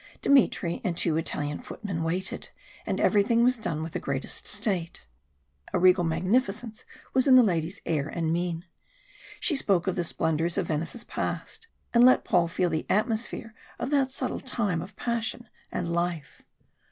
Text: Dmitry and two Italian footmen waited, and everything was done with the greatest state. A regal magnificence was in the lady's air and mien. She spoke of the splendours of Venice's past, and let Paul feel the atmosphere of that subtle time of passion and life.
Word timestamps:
Dmitry 0.23 0.81
and 0.83 0.97
two 0.97 1.15
Italian 1.15 1.59
footmen 1.59 2.01
waited, 2.01 2.49
and 2.87 2.99
everything 2.99 3.43
was 3.43 3.59
done 3.59 3.83
with 3.83 3.91
the 3.93 3.99
greatest 3.99 4.47
state. 4.47 5.05
A 5.73 5.79
regal 5.79 6.03
magnificence 6.03 6.83
was 7.13 7.27
in 7.27 7.35
the 7.35 7.43
lady's 7.43 7.81
air 7.85 8.07
and 8.07 8.33
mien. 8.33 8.65
She 9.39 9.55
spoke 9.55 9.85
of 9.85 9.95
the 9.95 10.03
splendours 10.03 10.57
of 10.57 10.69
Venice's 10.69 11.03
past, 11.03 11.67
and 11.93 12.03
let 12.03 12.25
Paul 12.25 12.47
feel 12.47 12.71
the 12.71 12.87
atmosphere 12.89 13.53
of 13.77 13.91
that 13.91 14.09
subtle 14.09 14.39
time 14.39 14.81
of 14.81 14.95
passion 14.95 15.47
and 15.71 15.93
life. 15.93 16.41